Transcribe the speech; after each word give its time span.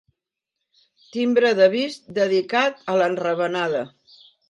Timbre 1.17 1.53
d'avís 1.61 1.99
dedicat 2.19 2.85
a 2.95 2.99
l'enrevenada. 3.01 3.89